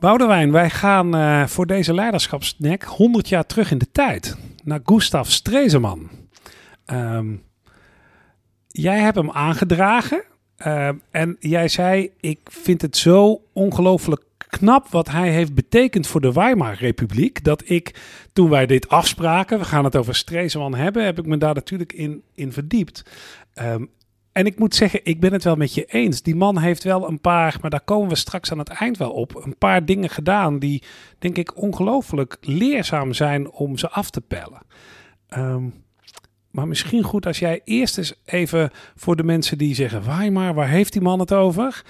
[0.00, 4.36] Boudewijn, wij gaan uh, voor deze leiderschapsnek 100 jaar terug in de tijd.
[4.64, 6.10] Naar Gustav Stresemann.
[6.92, 7.42] Um,
[8.68, 10.22] jij hebt hem aangedragen.
[10.66, 16.20] Uh, en jij zei, ik vind het zo ongelooflijk knap wat hij heeft betekend voor
[16.20, 17.44] de Weimar Republiek.
[17.44, 18.00] Dat ik,
[18.32, 21.92] toen wij dit afspraken, we gaan het over Stresemann hebben, heb ik me daar natuurlijk
[21.92, 23.02] in, in verdiept.
[23.54, 23.90] Um,
[24.32, 26.22] en ik moet zeggen, ik ben het wel met je eens.
[26.22, 29.10] Die man heeft wel een paar, maar daar komen we straks aan het eind wel
[29.10, 30.82] op, een paar dingen gedaan die,
[31.18, 34.62] denk ik, ongelooflijk leerzaam zijn om ze af te pellen.
[35.36, 35.84] Um,
[36.50, 40.68] maar misschien goed als jij eerst eens even voor de mensen die zeggen: Weimar, waar
[40.68, 41.82] heeft die man het over?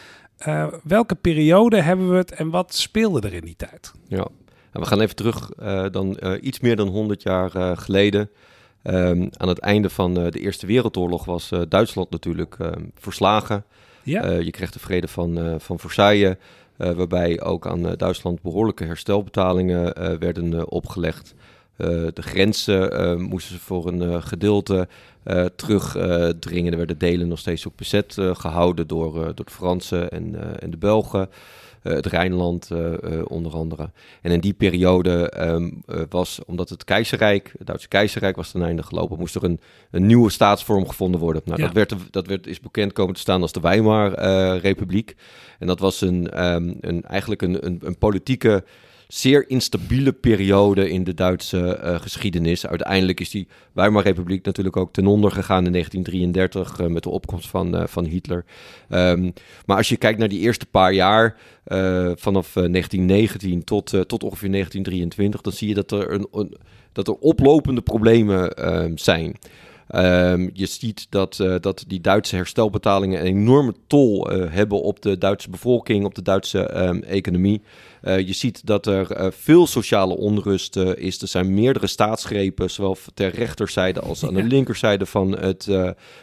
[0.47, 3.93] Uh, welke periode hebben we het en wat speelde er in die tijd?
[4.09, 4.29] Ja,
[4.73, 8.31] we gaan even terug uh, dan uh, iets meer dan 100 jaar geleden.
[8.83, 12.57] Um, aan het einde van de Eerste Wereldoorlog was Duitsland natuurlijk
[12.95, 13.65] verslagen.
[14.03, 14.31] Ja.
[14.31, 16.37] je kreeg de vrede van, van Versailles,
[16.77, 21.35] waarbij ook aan Duitsland behoorlijke herstelbetalingen werden opgelegd.
[21.77, 24.89] de grenzen moesten ze voor een gedeelte
[25.57, 26.73] terugdringen.
[26.73, 30.79] er werden delen nog steeds ook bezet gehouden door, door de Fransen en, en de
[30.79, 31.29] Belgen.
[31.83, 33.91] Uh, het Rijnland uh, uh, onder andere.
[34.23, 38.83] En in die periode um, was, omdat het keizerrijk, het Duitse keizerrijk was ten einde
[38.83, 41.43] gelopen, moest er een, een nieuwe staatsvorm gevonden worden.
[41.45, 41.67] Nou, ja.
[41.67, 45.15] dat, werd, dat werd, is bekend komen te staan als de Weimar-republiek.
[45.59, 48.65] en dat was een, um, een, eigenlijk een, een, een politieke
[49.13, 52.67] zeer instabiele periode in de Duitse uh, geschiedenis.
[52.67, 57.49] Uiteindelijk is die Weimar-republiek natuurlijk ook ten onder gegaan in 1933 uh, met de opkomst
[57.49, 58.45] van, uh, van Hitler.
[58.89, 59.33] Um,
[59.67, 61.37] maar als je kijkt naar die eerste paar jaar,
[62.15, 66.57] vanaf 1919 tot, tot ongeveer 1923, dan zie je dat er, een,
[66.93, 69.37] dat er oplopende problemen ehm, zijn.
[69.95, 75.51] Um, je ziet dat, dat die Duitse herstelbetalingen een enorme tol hebben op de Duitse
[75.51, 76.63] bevolking, op de Duitse
[77.07, 77.63] economie.
[78.03, 81.23] Uh, je ziet dat er veel sociale onrust is.
[81.23, 85.69] Er zijn meerdere staatsgrepen, zowel ter rechterzijde als aan de linkerzijde van het,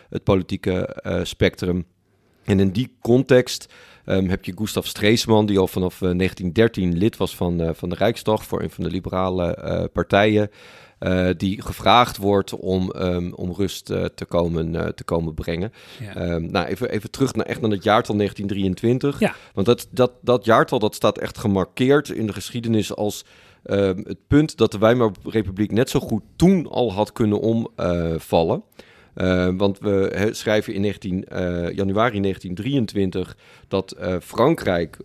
[0.10, 1.86] het politieke spectrum.
[2.44, 3.74] En in die context
[4.06, 8.44] um, heb je Gustav Stresemann, die al vanaf 1913 lid was van, van de Rijksdag
[8.44, 10.50] voor een van de liberale partijen.
[11.00, 15.74] Uh, die gevraagd wordt om, um, om rust uh, te, komen, uh, te komen brengen.
[16.00, 16.34] Ja.
[16.34, 19.20] Um, nou, even, even terug naar, echt naar het jaartal 1923.
[19.20, 19.36] Ja.
[19.54, 23.26] Want dat, dat, dat jaartal dat staat echt gemarkeerd in de geschiedenis als
[23.64, 28.64] um, het punt dat de Weimarrepubliek net zo goed toen al had kunnen omvallen.
[29.18, 31.20] Uh, want we schrijven in 19, uh,
[31.72, 34.98] januari 1923 dat uh, Frankrijk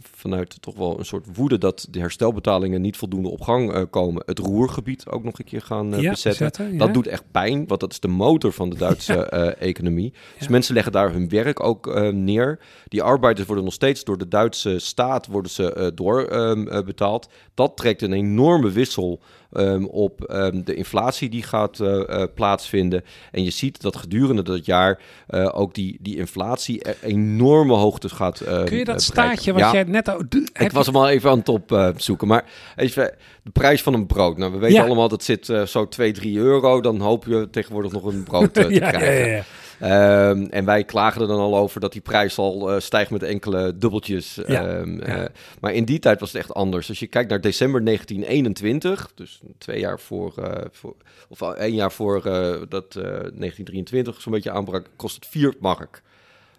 [0.00, 4.38] vanuit toch wel een soort woede dat de herstelbetalingen niet voldoende op gang komen, het
[4.38, 6.30] Roergebied ook nog een keer gaan ja, bezetten.
[6.30, 6.78] bezetten ja.
[6.78, 9.24] Dat doet echt pijn, want dat is de motor van de Duitse
[9.70, 10.12] economie.
[10.38, 12.58] Dus mensen leggen daar hun werk ook neer.
[12.88, 17.28] Die arbeiders worden nog steeds door de Duitse staat worden ze doorbetaald.
[17.54, 19.20] dat trekt een enorme wissel
[19.58, 23.04] um, op um, de inflatie die gaat uh, uh, plaatsvinden.
[23.32, 25.00] En je ziet dat gedurende dat jaar
[25.30, 29.84] uh, ook die, die inflatie enorme hoogtes gaat Kun je dat staatje wat ja, jij
[29.84, 30.08] net...
[30.08, 30.22] Al,
[30.52, 32.28] ik was hem al even aan het opzoeken.
[32.28, 32.44] maar
[32.76, 34.38] even, de prijs van een brood.
[34.38, 34.84] Nou, we weten ja.
[34.84, 36.80] allemaal dat zit zo 2, 3 euro.
[36.80, 39.44] Dan hoop je tegenwoordig nog een brood te ja, krijgen.
[39.82, 43.22] Um, en wij klagen er dan al over dat die prijs al uh, stijgt met
[43.22, 44.40] enkele dubbeltjes.
[44.46, 45.18] Ja, um, ja.
[45.18, 45.24] Uh,
[45.60, 46.88] maar in die tijd was het echt anders.
[46.88, 50.94] Als je kijkt naar december 1921, dus twee jaar voor, uh, voor
[51.28, 52.22] of één jaar voor
[52.68, 56.02] dat 1923 zo'n beetje aanbrak, kost het 4 mark.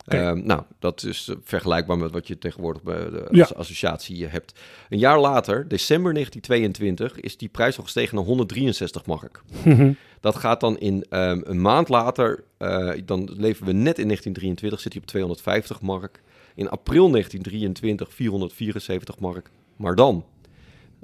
[0.08, 0.30] Okay.
[0.30, 3.50] Um, nou, dat is vergelijkbaar met wat je tegenwoordig bij de ja.
[3.56, 4.60] associatie hebt.
[4.90, 9.42] Een jaar later, december 1922, is die prijs al gestegen naar 163 mark.
[9.64, 9.98] Mm -hmm.
[10.20, 14.80] Dat gaat dan in um, een maand later, uh, dan leven we net in 1923,
[14.80, 16.22] zit hij op 250 mark.
[16.56, 19.50] In april 1923 474 mark.
[19.76, 20.26] Maar dan,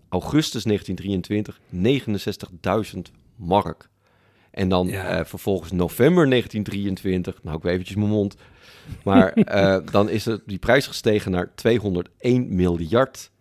[0.09, 1.59] augustus 1923,
[2.95, 2.99] 69.000
[3.35, 3.89] mark.
[4.53, 5.19] En dan ja.
[5.19, 8.35] uh, vervolgens november 1923, nou ik weet eventjes mijn mond,
[9.03, 13.31] maar uh, dan is het, die prijs gestegen naar 201 miljard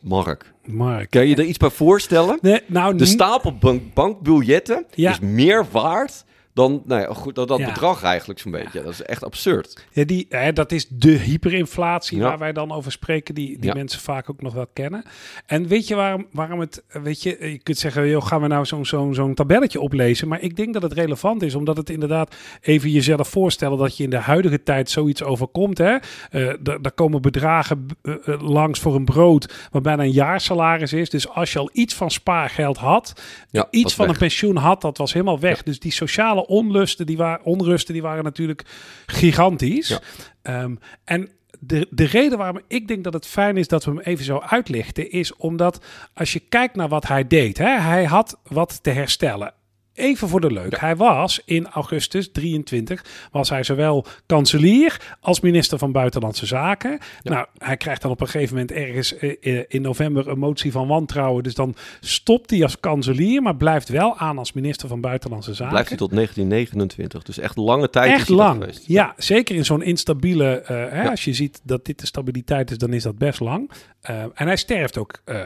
[0.00, 0.52] mark.
[0.64, 1.10] mark.
[1.10, 2.38] Kan je er iets bij voorstellen?
[2.40, 5.10] Nee, nou, de stapel bank, bankbiljetten ja.
[5.10, 6.24] is meer waard
[6.60, 7.66] dan nou ja, goed, dat, dat ja.
[7.66, 8.82] bedrag eigenlijk zo'n beetje.
[8.82, 9.86] Dat is echt absurd.
[9.92, 14.00] Ja, die, hè, dat is de hyperinflatie waar wij dan over spreken, die, die mensen
[14.00, 15.02] vaak ook nog wel kennen.
[15.46, 18.64] En weet je waarom, waarom het, weet je, je kunt zeggen, joh, gaan we nou
[18.64, 20.28] zo'n zo'n zo'n tabelletje oplezen?
[20.28, 24.04] Maar ik denk dat het relevant is, omdat het inderdaad even jezelf voorstellen dat je
[24.04, 25.78] in de huidige tijd zoiets overkomt.
[25.78, 25.96] Hè?
[26.30, 31.10] Uh, daar komen bedragen uh, langs voor een brood, wat bijna een jaarsalaris is.
[31.10, 33.22] Dus als je al iets van spaargeld had,
[33.70, 34.14] iets van weg.
[34.14, 35.62] een pensioen had, dat was helemaal weg.
[35.62, 38.64] Dus die sociale onlusten, die waren, onrusten, die waren natuurlijk
[39.06, 40.00] gigantisch.
[40.42, 40.62] Ja.
[40.62, 44.00] Um, en de, de reden waarom ik denk dat het fijn is dat we hem
[44.00, 48.38] even zo uitlichten, is omdat als je kijkt naar wat hij deed, hè, hij had
[48.42, 49.54] wat te herstellen
[50.00, 50.80] even voor de leuk.
[50.80, 56.98] Hij was in augustus 23 was hij zowel kanselier als minister van Buitenlandse Zaken.
[57.22, 60.72] Nou, hij krijgt dan op een gegeven moment ergens eh, eh, in november een motie
[60.72, 61.42] van wantrouwen.
[61.42, 65.70] Dus dan stopt hij als kanselier, maar blijft wel aan als minister van Buitenlandse Zaken.
[65.70, 68.12] Blijft hij tot 1929, dus echt lange tijd.
[68.12, 68.78] Echt lang.
[68.86, 70.60] Ja, zeker in zo'n instabiele.
[70.62, 73.70] Uh, hè, Als je ziet dat dit de stabiliteit is, dan is dat best lang.
[74.10, 75.20] Uh, en hij sterft ook.
[75.26, 75.38] Uh,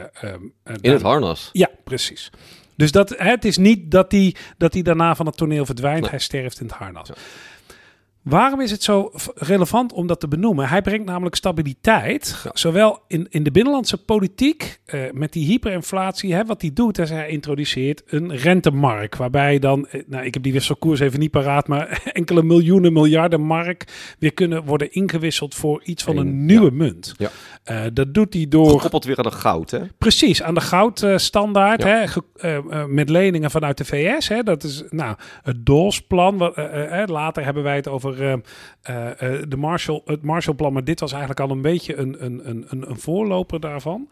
[0.81, 1.49] in het harnas.
[1.53, 2.31] Ja, precies.
[2.75, 6.09] Dus dat, het is niet dat hij dat daarna van het toneel verdwijnt.
[6.09, 7.09] Hij sterft in het harnas.
[8.25, 10.67] Waarom is het zo relevant om dat te benoemen?
[10.67, 16.33] Hij brengt namelijk stabiliteit, zowel in, in de binnenlandse politiek, uh, met die hyperinflatie.
[16.33, 20.43] Hè, wat hij doet, is hij introduceert een rentemark, waarbij dan, eh, nou ik heb
[20.43, 25.83] die wisselkoers even niet paraat, maar enkele miljoenen, miljarden mark weer kunnen worden ingewisseld voor
[25.83, 27.13] iets van een nieuwe munt.
[27.17, 27.29] Ja.
[27.71, 28.69] Uh, dat doet hij door...
[28.69, 29.79] Gekoppeld weer aan de goud, hè?
[29.97, 32.07] Precies, aan de goudstandaard, ja.
[32.35, 34.27] hè, met leningen vanuit de VS.
[34.27, 36.37] Hè, dat is nou, het DOS-plan.
[37.05, 41.39] later hebben wij het over uh, uh, de Marshall, het Marshallplan, maar dit was eigenlijk
[41.39, 44.09] al een beetje een, een, een, een voorloper daarvan.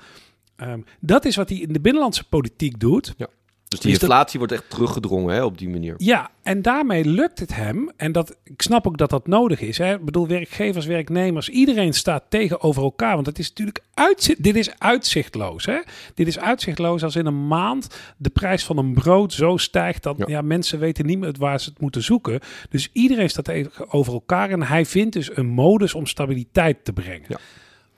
[0.57, 3.13] Um, dat is wat hij in de binnenlandse politiek doet.
[3.17, 3.27] Ja.
[3.73, 5.93] Dus die inflatie wordt echt teruggedrongen hè, op die manier.
[5.97, 7.91] Ja, en daarmee lukt het hem.
[7.95, 9.77] En dat, ik snap ook dat dat nodig is.
[9.77, 9.93] Hè.
[9.93, 13.13] Ik bedoel, werkgevers, werknemers, iedereen staat tegenover elkaar.
[13.15, 15.65] Want het is natuurlijk uitzicht, dit is uitzichtloos.
[15.65, 15.79] Hè.
[16.13, 17.87] Dit is uitzichtloos als in een maand
[18.17, 20.03] de prijs van een brood zo stijgt...
[20.03, 20.41] dat ja.
[20.41, 22.39] mensen weten niet meer waar ze het moeten zoeken.
[22.69, 24.49] Dus iedereen staat tegenover elkaar.
[24.49, 27.25] En hij vindt dus een modus om stabiliteit te brengen.
[27.27, 27.37] Ja.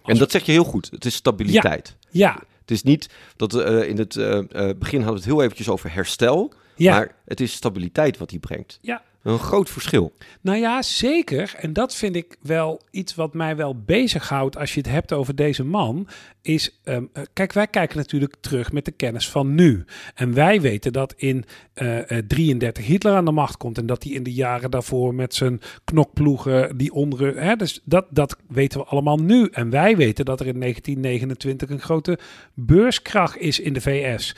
[0.06, 0.92] En dat zeg je heel goed.
[0.92, 1.96] Het is stabiliteit.
[2.00, 2.44] Ja, ja.
[2.66, 4.40] Het is niet dat uh, in het uh,
[4.78, 6.54] begin hadden we het heel eventjes over herstel.
[6.76, 6.96] Ja.
[6.96, 8.80] Maar het is stabiliteit wat hij brengt.
[8.82, 9.04] Ja.
[9.26, 10.14] Een groot verschil.
[10.42, 11.54] Nou ja, zeker.
[11.58, 15.36] En dat vind ik wel iets wat mij wel bezighoudt als je het hebt over
[15.36, 16.08] deze man.
[16.42, 19.86] Is, um, kijk, wij kijken natuurlijk terug met de kennis van nu.
[20.16, 21.46] En wij weten dat in
[21.76, 23.78] uh, uh, 33 Hitler aan de macht komt.
[23.78, 27.42] En dat hij in de jaren daarvoor met zijn knokploegen die onder.
[27.42, 29.48] Hè, dus dat, dat weten we allemaal nu.
[29.52, 32.20] En wij weten dat er in 1929 een grote
[32.54, 34.36] beurskracht is in de VS.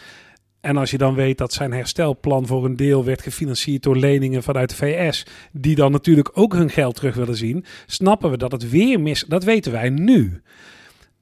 [0.68, 4.44] En als je dan weet dat zijn herstelplan voor een deel werd gefinancierd door leningen
[4.44, 8.52] vanuit de VS, die dan natuurlijk ook hun geld terug willen zien, snappen we dat
[8.52, 9.25] het weer mis.
[9.28, 10.42] Dat weten wij nu.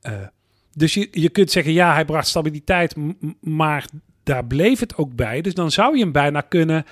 [0.03, 0.13] Uh,
[0.74, 2.95] dus je, je kunt zeggen, ja, hij bracht stabiliteit,
[3.42, 3.86] maar
[4.24, 5.42] daar bleef het ook bij.
[5.42, 6.86] Dus dan zou je hem bijna kunnen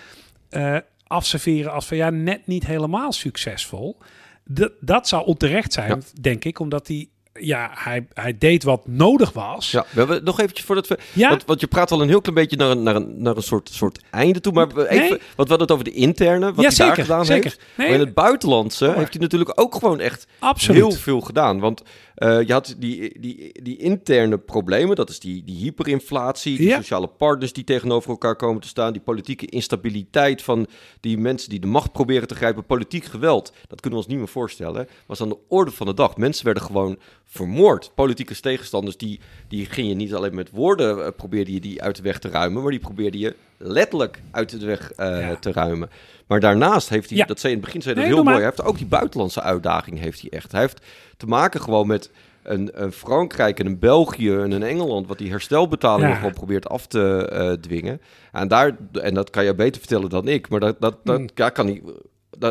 [0.50, 0.78] uh,
[1.08, 3.98] afserveren als van ja, net niet helemaal succesvol.
[4.46, 6.22] Dat, dat zou onterecht zijn, ja.
[6.22, 7.10] denk ik, omdat hij
[7.46, 9.72] ja, hij, hij deed wat nodig was.
[9.72, 10.98] Ja, we hebben nog eventjes voordat we...
[11.14, 11.30] Ja?
[11.30, 13.44] Want, want je praat al een heel klein beetje naar een, naar een, naar een
[13.44, 14.54] soort, soort einde toe.
[14.54, 15.10] Maar even, nee.
[15.10, 17.44] want we hadden het over de interne, wat ja, hij zeker, daar gedaan zeker.
[17.44, 17.62] heeft.
[17.76, 17.88] Nee.
[17.88, 20.82] Maar in het buitenlandse oh, heeft hij natuurlijk ook gewoon echt Absoluut.
[20.82, 21.60] heel veel gedaan.
[21.60, 21.84] Want
[22.18, 26.76] uh, je had die, die, die interne problemen, dat is die, die hyperinflatie, die Ja.
[26.78, 30.68] sociale partners die tegenover elkaar komen te staan, die politieke instabiliteit van
[31.00, 34.18] die mensen die de macht proberen te grijpen, politiek geweld, dat kunnen we ons niet
[34.18, 36.18] meer voorstellen, was aan de orde van de dag.
[36.18, 37.92] Mensen werden gewoon vermoord.
[37.96, 41.96] Politieke tegenstanders, die, die ging je niet alleen met woorden, uh, probeerde je die uit
[41.96, 45.36] de weg te ruimen, maar die probeerde je letterlijk uit de weg uh, Ja.
[45.36, 45.90] te ruimen.
[46.28, 47.26] Maar daarnaast heeft hij, Ja.
[47.26, 50.00] dat zei in het begin zei Nee, heel mooi, hij heeft ook die buitenlandse uitdaging
[50.00, 50.52] heeft hij echt.
[50.52, 50.86] Hij heeft
[51.18, 52.10] te maken gewoon met
[52.44, 56.16] een, een Frankrijk en een België en een Engeland, wat die herstelbetalingen Ja.
[56.16, 58.02] gewoon probeert af te eh, dwingen.
[58.32, 61.28] En, daar, en dat kan je beter vertellen dan ik, maar dat, dat, dat, Hmm.
[61.36, 61.82] ja, kan hij,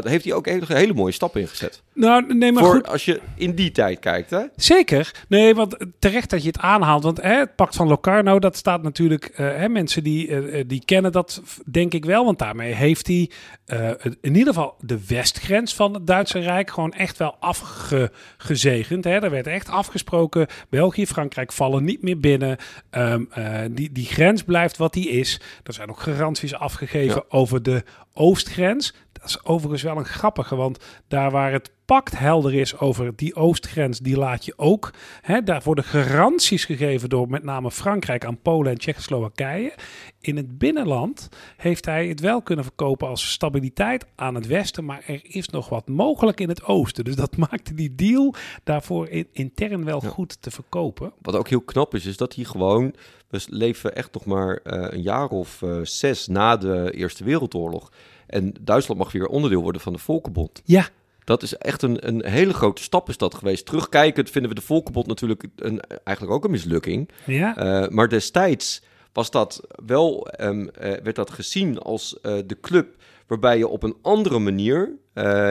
[0.00, 1.82] heeft hij ook hele, hele mooie stappen ingezet.
[1.94, 2.88] Nou, nee, maar Voor goed.
[2.88, 4.40] als je in die tijd kijkt, hè?
[4.56, 5.24] Zeker.
[5.28, 7.02] Nee, want terecht dat je het aanhaalt.
[7.02, 9.24] Want hè, het pact van Locarno, dat staat natuurlijk...
[9.24, 12.24] eh, hè, mensen die, eh, eh, die kennen dat denk ik wel.
[12.24, 13.30] Want daarmee heeft hij
[13.64, 16.70] eh, in ieder geval de westgrens van het Duitse Rijk...
[16.70, 19.04] gewoon echt wel afgezegend.
[19.04, 19.10] Hè.
[19.10, 22.56] Er werd echt afgesproken, België, Frankrijk vallen niet meer binnen.
[22.90, 25.40] Ehm, eh, die, die grens blijft wat die is.
[25.62, 27.36] Er zijn ook garanties afgegeven Ja.
[27.38, 27.82] over de
[28.14, 28.94] oostgrens.
[29.22, 33.34] Dat is overigens wel een grappige, want daar waar het pact helder is over die
[33.34, 34.90] oostgrens, die laat je ook.
[35.20, 39.72] Hè, daar worden garanties gegeven door met name Frankrijk aan Polen en Tsjechoslowakije.
[40.20, 45.02] In het binnenland heeft hij het wel kunnen verkopen als stabiliteit aan het westen, maar
[45.06, 47.04] er is nog wat mogelijk in het oosten.
[47.04, 50.08] Dus dat maakte die deal daarvoor in, intern wel Ja.
[50.08, 51.12] goed te verkopen.
[51.20, 52.94] Wat ook heel knap is, is dat hij gewoon...
[53.28, 57.90] We leven echt nog maar eh, een jaar of eh, zes na de Eerste Wereldoorlog.
[58.32, 60.62] En Duitsland mag weer onderdeel worden van de Volkenbond.
[60.64, 60.88] Ja,
[61.24, 63.66] Dat is echt een, een hele grote stap is dat geweest.
[63.66, 67.08] Terugkijkend vinden we de Volkenbond natuurlijk een, eigenlijk ook een mislukking.
[67.26, 72.60] ja, Uh, maar destijds was dat wel, um, uh, werd dat gezien als uh, de
[72.60, 72.96] club
[73.26, 75.00] waarbij je op een andere manier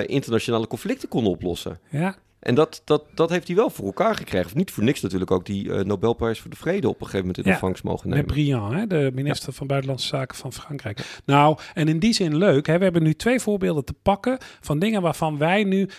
[0.05, 1.79] internationale conflicten kon oplossen.
[1.89, 2.15] ja.
[2.41, 4.57] En dat, dat, dat heeft hij wel voor elkaar gekregen.
[4.57, 7.37] Niet voor niks natuurlijk ook die uh, Nobelprijs voor de Vrede op een gegeven moment
[7.37, 8.25] in ja, ontvangst mogen nemen.
[8.25, 11.21] Met Briand, hè, de minister van Buitenlandse Zaken van Frankrijk.
[11.25, 12.67] Nou, en in die zin leuk.
[12.67, 15.89] Hè, we hebben nu twee voorbeelden te pakken van dingen waarvan wij nu...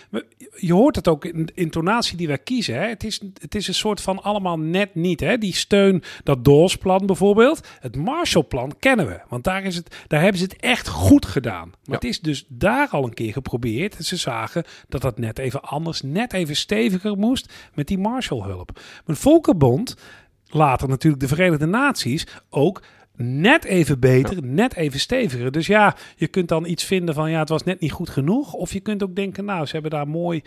[0.55, 2.75] Je hoort het ook in de intonatie die wij kiezen.
[2.75, 2.87] Hè.
[2.87, 5.19] Het, is, het is een soort van allemaal net niet.
[5.19, 5.37] Hè.
[5.37, 7.67] Die steun, dat Dawes-plan bijvoorbeeld.
[7.79, 9.19] Het Marshallplan kennen we.
[9.29, 11.71] Want daar, is het, daar hebben ze het echt goed gedaan.
[11.85, 13.95] Maar het is dus daar al een keer geprobeerd.
[13.97, 18.79] En ze zagen dat dat net even anders, net even steviger moest met die Marshallhulp.
[19.05, 19.95] Met Volkerbond,
[20.47, 22.81] later natuurlijk de Verenigde Naties, ook
[23.15, 25.51] net even beter, net even steviger.
[25.51, 28.53] Dus ja, je kunt dan iets vinden van ja, het was net niet goed genoeg.
[28.53, 30.41] Of je kunt ook denken, nou, ze hebben daar mooi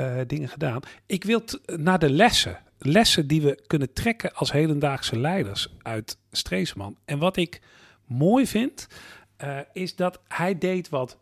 [0.00, 0.80] uh, dingen gedaan.
[1.06, 1.42] Ik wil
[1.76, 2.58] naar de lessen.
[2.78, 6.96] Lessen die we kunnen trekken als hedendaagse leiders uit Streseman.
[7.04, 7.60] En wat ik
[8.06, 8.86] mooi vind,
[9.44, 11.18] uh, is dat hij deed wat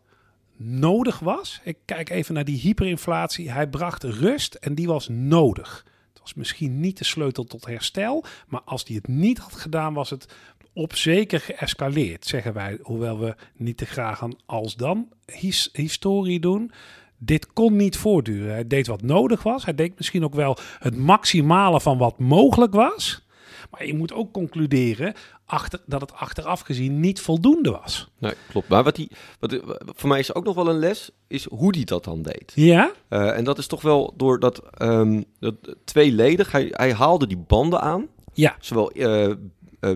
[0.63, 1.59] nodig was.
[1.63, 3.51] Ik kijk even naar die hyperinflatie.
[3.51, 5.85] Hij bracht rust en die was nodig.
[6.09, 9.93] Het was misschien niet de sleutel tot herstel, maar als hij het niet had gedaan,
[9.93, 10.27] was het
[10.73, 12.77] op zeker geëscaleerd, zeggen wij.
[12.81, 16.71] Hoewel we niet te graag aan als dan his historie doen.
[17.17, 18.53] Dit kon niet voortduren.
[18.53, 19.65] Hij deed wat nodig was.
[19.65, 23.25] Hij deed misschien ook wel het maximale van wat mogelijk was.
[23.71, 25.13] Maar je moet ook concluderen
[25.51, 28.09] achter, dat het achteraf gezien niet voldoende was.
[28.17, 28.67] Nee, klopt.
[28.67, 31.83] Maar wat, die, wat voor mij is ook nog wel een les, is hoe hij
[31.83, 32.51] dat dan deed.
[32.55, 32.91] Ja?
[33.09, 37.43] Uh, en dat is toch wel door dat, um, dat tweeledig, hij, hij haalde die
[37.47, 38.07] banden aan.
[38.33, 38.55] Ja.
[38.59, 39.35] Zowel uh, uh,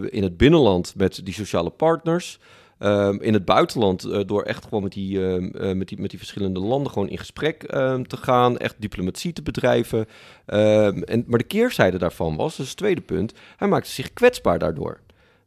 [0.09, 2.39] in het binnenland met die sociale partners...
[2.79, 6.19] Um, in het buitenland uh, door echt gewoon met die, uh, met, die, met die
[6.19, 10.07] verschillende landen gewoon in gesprek um, te gaan, echt diplomatie te bedrijven.
[10.45, 14.99] en, maar de keerzijde daarvan was, dus het tweede punt, hij maakte zich kwetsbaar daardoor.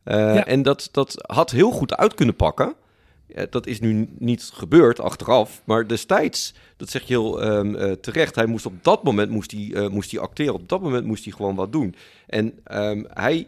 [0.04, 0.46] Ja.
[0.46, 2.74] En dat, dat had heel goed uit kunnen pakken.
[3.50, 8.46] dat is nu niet gebeurd achteraf, maar destijds, dat zeg je heel uh, terecht, hij
[8.46, 11.32] moest op dat moment moest hij, uh, moest hij acteren, op dat moment moest hij
[11.32, 11.94] gewoon wat doen.
[12.26, 13.46] En um, hij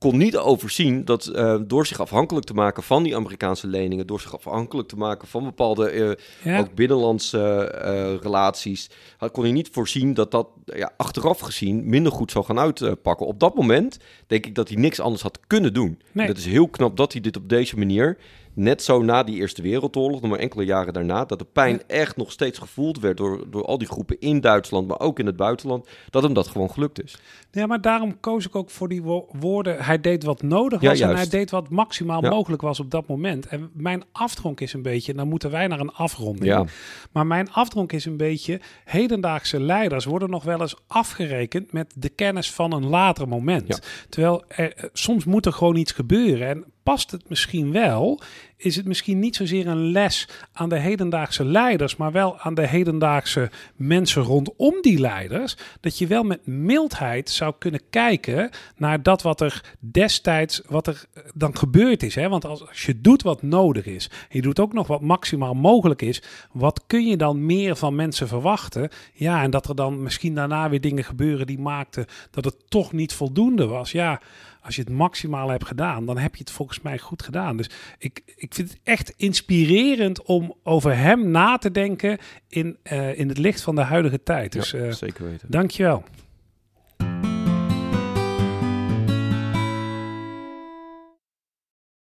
[0.00, 4.20] kon niet overzien dat uh, door zich afhankelijk te maken van die Amerikaanse leningen, door
[4.20, 6.10] zich afhankelijk te maken van bepaalde uh,
[6.44, 6.58] ja.
[6.58, 8.90] ook binnenlandse uh, relaties,
[9.32, 13.26] kon hij niet voorzien dat dat ja, achteraf gezien minder goed zou gaan uitpakken.
[13.26, 16.00] Op dat moment denk ik dat hij niks anders had kunnen doen.
[16.12, 16.26] Nee.
[16.26, 18.18] Dat is heel knap dat hij dit op deze manier
[18.54, 22.16] net zo na die Eerste Wereldoorlog, nog maar enkele jaren daarna, dat de pijn echt
[22.16, 25.36] nog steeds gevoeld werd door, door al die groepen in Duitsland, maar ook in het
[25.36, 27.18] buitenland, dat hem dat gewoon gelukt is.
[27.50, 29.84] Ja, maar daarom koos ik ook voor die wo woorden.
[29.84, 32.30] Hij deed wat nodig was ja, en hij deed wat maximaal ja.
[32.30, 33.46] mogelijk was op dat moment.
[33.46, 36.44] En mijn afdronk is een beetje, dan moeten wij naar een afronding.
[36.44, 36.64] Ja.
[37.12, 42.08] Maar mijn afdronk is een beetje, hedendaagse leiders worden nog wel eens afgerekend met de
[42.08, 43.80] kennis van een later moment.
[44.08, 46.48] Terwijl er, soms moet er gewoon iets gebeuren.
[46.48, 48.20] En past het misschien wel?
[48.60, 52.66] Is het misschien niet zozeer een les aan de hedendaagse leiders, maar wel aan de
[52.66, 55.56] hedendaagse mensen rondom die leiders?
[55.80, 61.04] Dat je wel met mildheid zou kunnen kijken naar dat wat er destijds, wat er
[61.34, 62.14] dan gebeurd is.
[62.14, 62.28] Hè?
[62.28, 66.02] Want als, als je doet wat nodig is, je doet ook nog wat maximaal mogelijk
[66.02, 68.88] is, wat kun je dan meer van mensen verwachten?
[69.12, 72.92] Ja, en dat er dan misschien daarna weer dingen gebeuren die maakten dat het toch
[72.92, 73.92] niet voldoende was.
[73.92, 74.20] Ja
[74.62, 77.56] als je het maximaal hebt gedaan, dan heb je het volgens mij goed gedaan.
[77.56, 83.18] Dus ik, ik vind het echt inspirerend om over hem na te denken in, uh,
[83.18, 84.52] in het licht van de huidige tijd.
[84.52, 85.50] Dus, ja, zeker weten.
[85.50, 86.04] Dankjewel.